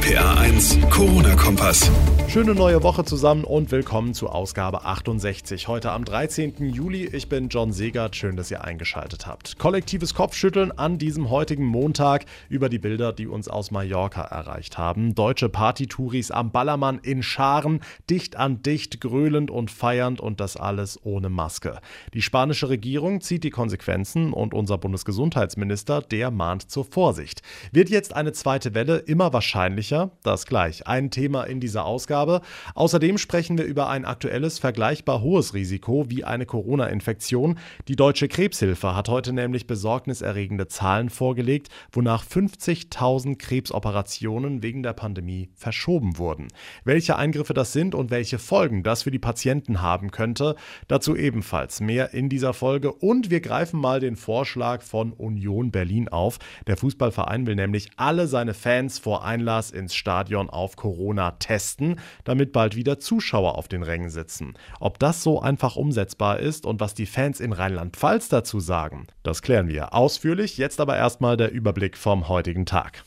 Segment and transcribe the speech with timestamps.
[0.00, 1.90] RPA 1, Corona-Kompass.
[2.26, 5.66] Schöne neue Woche zusammen und willkommen zu Ausgabe 68.
[5.66, 6.64] Heute am 13.
[6.72, 7.04] Juli.
[7.04, 8.14] Ich bin John Segert.
[8.14, 9.58] Schön, dass ihr eingeschaltet habt.
[9.58, 15.16] Kollektives Kopfschütteln an diesem heutigen Montag über die Bilder, die uns aus Mallorca erreicht haben.
[15.16, 21.00] Deutsche Partytouris am Ballermann in Scharen, dicht an dicht, gröhlend und feiernd und das alles
[21.04, 21.80] ohne Maske.
[22.14, 27.42] Die spanische Regierung zieht die Konsequenzen und unser Bundesgesundheitsminister, der mahnt zur Vorsicht.
[27.72, 29.89] Wird jetzt eine zweite Welle immer wahrscheinlicher?
[30.22, 30.86] Das gleich.
[30.86, 32.40] Ein Thema in dieser Ausgabe.
[32.74, 37.58] Außerdem sprechen wir über ein aktuelles, vergleichbar hohes Risiko wie eine Corona-Infektion.
[37.88, 45.50] Die Deutsche Krebshilfe hat heute nämlich besorgniserregende Zahlen vorgelegt, wonach 50.000 Krebsoperationen wegen der Pandemie
[45.54, 46.48] verschoben wurden.
[46.84, 50.56] Welche Eingriffe das sind und welche Folgen das für die Patienten haben könnte,
[50.88, 52.92] dazu ebenfalls mehr in dieser Folge.
[52.92, 56.38] Und wir greifen mal den Vorschlag von Union Berlin auf.
[56.66, 62.52] Der Fußballverein will nämlich alle seine Fans vor Einlass ins Stadion auf Corona testen damit
[62.52, 64.54] bald wieder Zuschauer auf den Rängen sitzen.
[64.78, 69.42] Ob das so einfach umsetzbar ist und was die Fans in Rheinland-Pfalz dazu sagen, das
[69.42, 70.58] klären wir ausführlich.
[70.58, 73.04] Jetzt aber erstmal der Überblick vom heutigen Tag.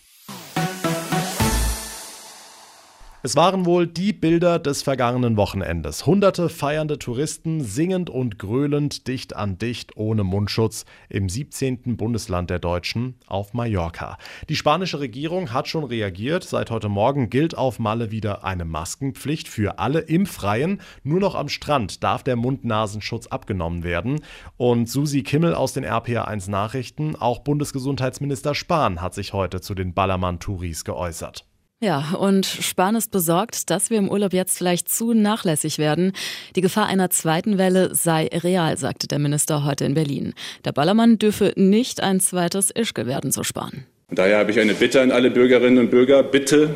[3.26, 6.06] Es waren wohl die Bilder des vergangenen Wochenendes.
[6.06, 11.96] Hunderte feiernde Touristen singend und gröhlend dicht an dicht ohne Mundschutz im 17.
[11.96, 14.18] Bundesland der Deutschen auf Mallorca.
[14.50, 16.44] Die spanische Regierung hat schon reagiert.
[16.44, 20.82] Seit heute Morgen gilt auf Malle wieder eine Maskenpflicht für alle im Freien.
[21.04, 24.20] Nur noch am Strand darf der Mund-Nasenschutz abgenommen werden.
[24.58, 29.94] Und Susi Kimmel aus den RPA1 Nachrichten, auch Bundesgesundheitsminister Spahn hat sich heute zu den
[29.94, 31.46] Ballermann-Touris geäußert.
[31.84, 36.14] Ja, und Spahn ist besorgt, dass wir im Urlaub jetzt vielleicht zu nachlässig werden.
[36.56, 40.34] Die Gefahr einer zweiten Welle sei real, sagte der Minister heute in Berlin.
[40.64, 43.84] Der Ballermann dürfe nicht ein zweites Ischgl werden, so Spahn.
[44.10, 46.24] Daher habe ich eine Bitte an alle Bürgerinnen und Bürger.
[46.24, 46.74] Bitte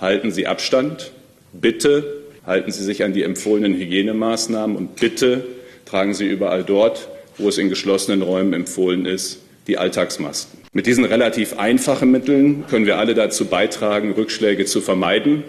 [0.00, 1.10] halten Sie Abstand.
[1.52, 4.76] Bitte halten Sie sich an die empfohlenen Hygienemaßnahmen.
[4.76, 5.44] Und bitte
[5.84, 7.08] tragen Sie überall dort,
[7.38, 10.60] wo es in geschlossenen Räumen empfohlen ist, die Alltagsmasken.
[10.72, 15.44] Mit diesen relativ einfachen Mitteln können wir alle dazu beitragen, Rückschläge zu vermeiden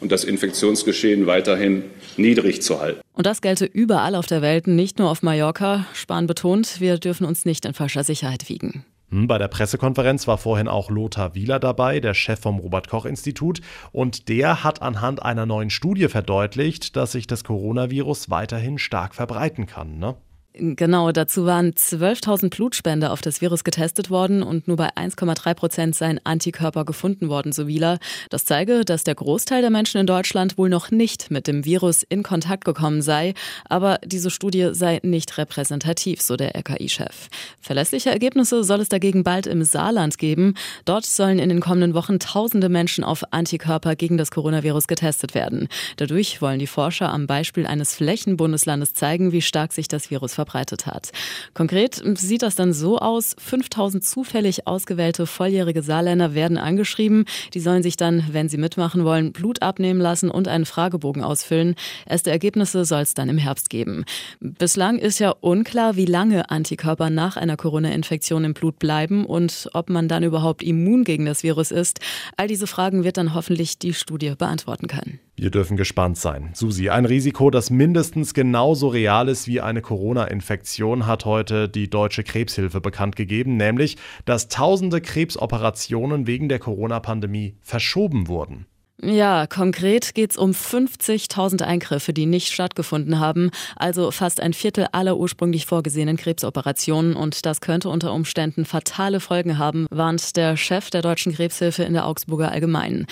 [0.00, 1.84] und das Infektionsgeschehen weiterhin
[2.16, 3.00] niedrig zu halten.
[3.12, 5.86] Und das gelte überall auf der Welt, nicht nur auf Mallorca.
[5.92, 8.84] Spahn betont, wir dürfen uns nicht in falscher Sicherheit wiegen.
[9.10, 13.06] Hm, bei der Pressekonferenz war vorhin auch Lothar Wieler dabei, der Chef vom Robert Koch
[13.06, 19.14] Institut, und der hat anhand einer neuen Studie verdeutlicht, dass sich das Coronavirus weiterhin stark
[19.14, 19.98] verbreiten kann.
[19.98, 20.16] Ne?
[20.60, 25.94] Genau, dazu waren 12.000 Blutspender auf das Virus getestet worden und nur bei 1,3 Prozent
[25.94, 28.00] seien Antikörper gefunden worden, so Wieler.
[28.28, 32.02] Das zeige, dass der Großteil der Menschen in Deutschland wohl noch nicht mit dem Virus
[32.02, 33.34] in Kontakt gekommen sei.
[33.68, 37.28] Aber diese Studie sei nicht repräsentativ, so der RKI-Chef.
[37.60, 40.54] Verlässliche Ergebnisse soll es dagegen bald im Saarland geben.
[40.84, 45.68] Dort sollen in den kommenden Wochen tausende Menschen auf Antikörper gegen das Coronavirus getestet werden.
[45.98, 50.47] Dadurch wollen die Forscher am Beispiel eines Flächenbundeslandes zeigen, wie stark sich das Virus verbreitet
[50.48, 51.12] verbreitet hat.
[51.54, 57.26] Konkret sieht das dann so aus, 5000 zufällig ausgewählte volljährige Saarländer werden angeschrieben.
[57.54, 61.74] Die sollen sich dann, wenn sie mitmachen wollen, Blut abnehmen lassen und einen Fragebogen ausfüllen.
[62.06, 64.04] Erste Ergebnisse soll es dann im Herbst geben.
[64.40, 69.90] Bislang ist ja unklar, wie lange Antikörper nach einer Corona-Infektion im Blut bleiben und ob
[69.90, 72.00] man dann überhaupt immun gegen das Virus ist.
[72.36, 75.20] All diese Fragen wird dann hoffentlich die Studie beantworten können.
[75.40, 76.50] Wir dürfen gespannt sein.
[76.52, 82.24] Susi, ein Risiko, das mindestens genauso real ist wie eine Corona-Infektion, hat heute die Deutsche
[82.24, 88.66] Krebshilfe bekannt gegeben, nämlich, dass tausende Krebsoperationen wegen der Corona-Pandemie verschoben wurden.
[89.00, 94.88] Ja, konkret geht es um 50.000 Eingriffe, die nicht stattgefunden haben, also fast ein Viertel
[94.90, 97.14] aller ursprünglich vorgesehenen Krebsoperationen.
[97.14, 101.92] Und das könnte unter Umständen fatale Folgen haben, warnt der Chef der Deutschen Krebshilfe in
[101.92, 103.06] der Augsburger Allgemeinen.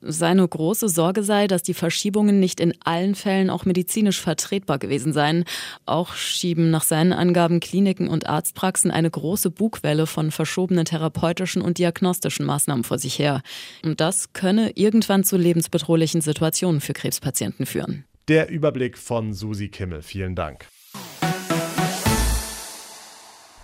[0.00, 5.12] Seine große Sorge sei, dass die Verschiebungen nicht in allen Fällen auch medizinisch vertretbar gewesen
[5.12, 5.44] seien.
[5.86, 11.78] Auch schieben nach seinen Angaben Kliniken und Arztpraxen eine große Bugwelle von verschobenen therapeutischen und
[11.78, 13.42] diagnostischen Maßnahmen vor sich her.
[13.84, 18.04] Und das könne irgendwann zu lebensbedrohlichen Situationen für Krebspatienten führen.
[18.28, 20.02] Der Überblick von Susi Kimmel.
[20.02, 20.66] Vielen Dank.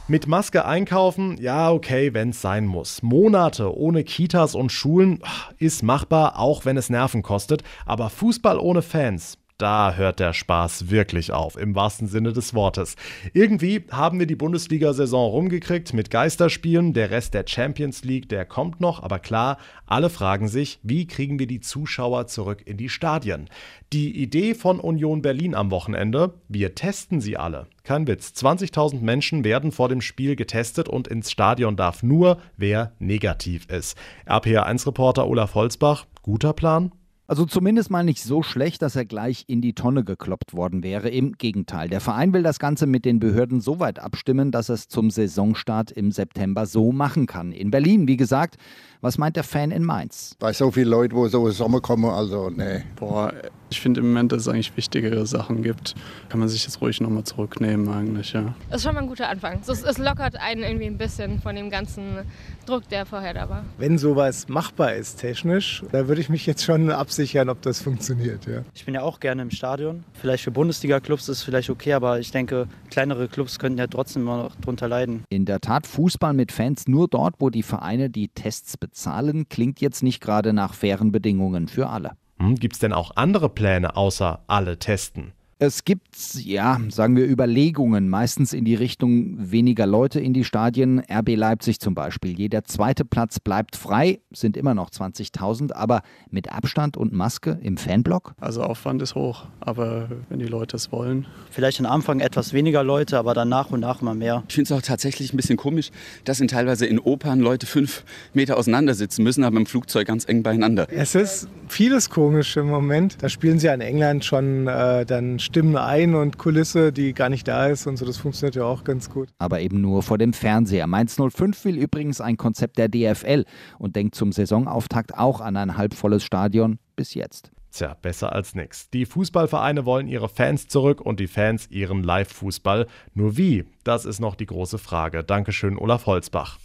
[0.07, 3.03] Mit Maske einkaufen, ja, okay, wenn es sein muss.
[3.03, 5.21] Monate ohne Kitas und Schulen
[5.57, 7.63] ist machbar, auch wenn es Nerven kostet.
[7.87, 12.97] Aber Fußball ohne Fans, da hört der Spaß wirklich auf, im wahrsten Sinne des Wortes.
[13.33, 18.83] Irgendwie haben wir die Bundesliga-Saison rumgekriegt mit Geisterspielen, der Rest der Champions League, der kommt
[18.83, 19.57] noch, aber klar,
[19.87, 23.49] alle fragen sich, wie kriegen wir die Zuschauer zurück in die Stadien?
[23.95, 27.67] Die Idee von Union Berlin am Wochenende, wir testen sie alle.
[27.85, 32.93] Kein Witz, 20.000 Menschen werden vor dem Spiel getestet und ins Stadion darf nur, wer
[32.99, 33.97] negativ ist.
[34.27, 36.93] RPA1-Reporter Olaf Holzbach, guter Plan?
[37.27, 41.09] Also zumindest mal nicht so schlecht, dass er gleich in die Tonne gekloppt worden wäre.
[41.09, 41.89] Im Gegenteil.
[41.89, 45.91] Der Verein will das Ganze mit den Behörden so weit abstimmen, dass es zum Saisonstart
[45.91, 47.53] im September so machen kann.
[47.53, 48.57] In Berlin, wie gesagt.
[49.05, 50.35] Was meint der Fan in Mainz?
[50.39, 52.85] Bei so vielen Leuten, wo so im Sommer kommen, also nee.
[52.97, 53.35] Boah,
[53.69, 55.95] ich finde im Moment, dass es eigentlich wichtigere Sachen gibt.
[56.31, 58.55] Kann man sich jetzt ruhig nochmal zurücknehmen eigentlich, ja.
[58.71, 59.61] Das ist schon mal ein guter Anfang.
[59.61, 62.21] Es, es lockert einen irgendwie ein bisschen von dem ganzen
[62.65, 63.65] Druck, der vorher da war.
[63.77, 68.47] Wenn sowas machbar ist technisch, da würde ich mich jetzt schon absichern, ob das funktioniert,
[68.47, 68.63] ja.
[68.75, 70.05] Ich bin ja auch gerne im Stadion.
[70.15, 74.23] Vielleicht für Bundesliga-Clubs ist es vielleicht okay, aber ich denke, kleinere Clubs könnten ja trotzdem
[74.23, 75.25] immer noch drunter leiden.
[75.29, 79.49] In der Tat, Fußball mit Fans nur dort, wo die Vereine die Tests bezahlen Zahlen
[79.49, 82.13] klingt jetzt nicht gerade nach fairen Bedingungen für alle.
[82.39, 85.33] Hm, Gibt es denn auch andere Pläne außer alle testen?
[85.65, 91.03] Es gibt, ja, sagen wir, Überlegungen, meistens in die Richtung weniger Leute in die Stadien.
[91.11, 92.39] RB Leipzig zum Beispiel.
[92.39, 97.79] Jeder zweite Platz bleibt frei, sind immer noch 20.000, aber mit Abstand und Maske im
[97.79, 98.35] Fanblock?
[98.41, 101.27] Also Aufwand ist hoch, aber wenn die Leute es wollen.
[101.51, 104.45] Vielleicht am Anfang etwas weniger Leute, aber dann nach und nach immer mehr.
[104.49, 105.91] Ich finde es auch tatsächlich ein bisschen komisch,
[106.25, 110.29] dass in teilweise in Opern Leute fünf Meter auseinander sitzen müssen, aber im Flugzeug ganz
[110.29, 110.87] eng beieinander.
[110.91, 113.23] Es ist vieles komisch im Moment.
[113.23, 117.29] Da spielen sie ja in England schon äh, dann Stimmen ein und Kulisse, die gar
[117.29, 118.05] nicht da ist und so.
[118.05, 119.29] Das funktioniert ja auch ganz gut.
[119.39, 120.89] Aber eben nur vor dem Fernseher.
[120.89, 123.45] Mainz 05 will übrigens ein Konzept der DFL
[123.79, 127.53] und denkt zum Saisonauftakt auch an ein halbvolles Stadion bis jetzt.
[127.71, 128.91] Tja, besser als nix.
[128.91, 132.89] Die Fußballvereine wollen ihre Fans zurück und die Fans ihren Live-Fußball.
[133.15, 133.65] Nur wie?
[133.85, 135.23] Das ist noch die große Frage.
[135.23, 136.59] Dankeschön, Olaf Holzbach.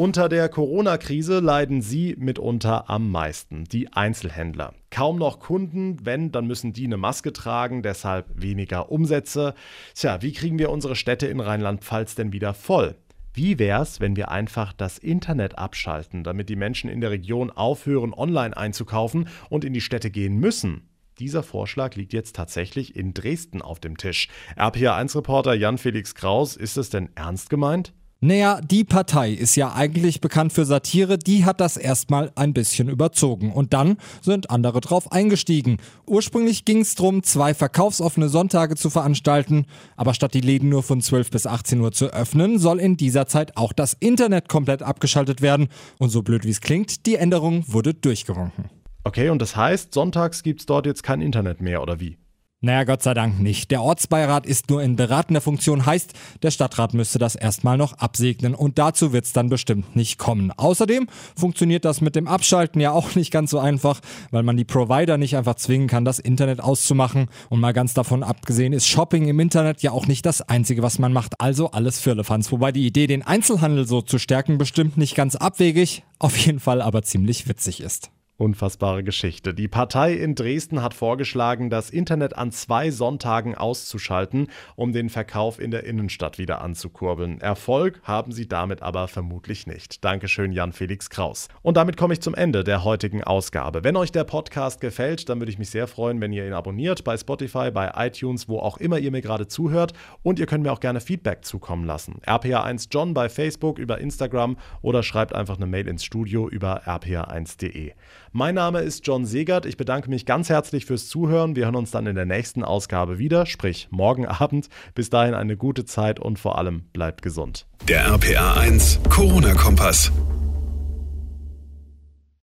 [0.00, 4.72] Unter der Corona-Krise leiden sie mitunter am meisten, die Einzelhändler.
[4.90, 9.52] Kaum noch Kunden, wenn, dann müssen die eine Maske tragen, deshalb weniger Umsätze.
[9.94, 12.94] Tja, wie kriegen wir unsere Städte in Rheinland-Pfalz denn wieder voll?
[13.34, 18.14] Wie wär's, wenn wir einfach das Internet abschalten, damit die Menschen in der Region aufhören,
[18.14, 20.88] online einzukaufen und in die Städte gehen müssen?
[21.18, 24.28] Dieser Vorschlag liegt jetzt tatsächlich in Dresden auf dem Tisch.
[24.56, 27.92] RPA1-Reporter Jan-Felix Kraus, ist es denn ernst gemeint?
[28.22, 32.90] Naja, die Partei ist ja eigentlich bekannt für Satire, die hat das erstmal ein bisschen
[32.90, 33.50] überzogen.
[33.50, 35.78] Und dann sind andere drauf eingestiegen.
[36.06, 39.64] Ursprünglich ging es darum, zwei verkaufsoffene Sonntage zu veranstalten,
[39.96, 43.26] aber statt die Läden nur von 12 bis 18 Uhr zu öffnen, soll in dieser
[43.26, 45.68] Zeit auch das Internet komplett abgeschaltet werden.
[45.96, 48.66] Und so blöd wie es klingt, die Änderung wurde durchgewunken.
[49.02, 52.18] Okay, und das heißt, sonntags gibt's dort jetzt kein Internet mehr, oder wie?
[52.62, 53.70] Naja, Gott sei Dank nicht.
[53.70, 56.12] Der Ortsbeirat ist nur in beratender Funktion, heißt,
[56.42, 60.52] der Stadtrat müsste das erstmal noch absegnen und dazu wird's dann bestimmt nicht kommen.
[60.54, 64.66] Außerdem funktioniert das mit dem Abschalten ja auch nicht ganz so einfach, weil man die
[64.66, 67.28] Provider nicht einfach zwingen kann, das Internet auszumachen.
[67.48, 70.98] Und mal ganz davon abgesehen ist Shopping im Internet ja auch nicht das Einzige, was
[70.98, 71.40] man macht.
[71.40, 72.52] Also alles Firlefanz.
[72.52, 76.82] Wobei die Idee, den Einzelhandel so zu stärken, bestimmt nicht ganz abwegig, auf jeden Fall
[76.82, 78.10] aber ziemlich witzig ist.
[78.40, 79.52] Unfassbare Geschichte.
[79.52, 85.60] Die Partei in Dresden hat vorgeschlagen, das Internet an zwei Sonntagen auszuschalten, um den Verkauf
[85.60, 87.42] in der Innenstadt wieder anzukurbeln.
[87.42, 90.02] Erfolg haben sie damit aber vermutlich nicht.
[90.06, 91.48] Dankeschön, Jan-Felix Kraus.
[91.60, 93.84] Und damit komme ich zum Ende der heutigen Ausgabe.
[93.84, 97.04] Wenn euch der Podcast gefällt, dann würde ich mich sehr freuen, wenn ihr ihn abonniert
[97.04, 99.92] bei Spotify, bei iTunes, wo auch immer ihr mir gerade zuhört.
[100.22, 102.22] Und ihr könnt mir auch gerne Feedback zukommen lassen.
[102.24, 107.92] RPA1 John bei Facebook, über Instagram oder schreibt einfach eine Mail ins Studio über rpa1.de.
[108.32, 109.66] Mein Name ist John Segert.
[109.66, 111.56] Ich bedanke mich ganz herzlich fürs Zuhören.
[111.56, 114.68] Wir hören uns dann in der nächsten Ausgabe wieder, sprich morgen Abend.
[114.94, 117.66] Bis dahin eine gute Zeit und vor allem bleibt gesund.
[117.88, 120.12] Der RPA 1 Corona-Kompass.